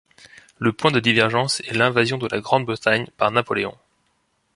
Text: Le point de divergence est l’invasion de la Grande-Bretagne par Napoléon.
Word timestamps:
Le 0.57 0.73
point 0.73 0.89
de 0.89 0.99
divergence 0.99 1.59
est 1.59 1.75
l’invasion 1.75 2.17
de 2.17 2.27
la 2.31 2.39
Grande-Bretagne 2.39 3.05
par 3.17 3.29
Napoléon. 3.29 3.75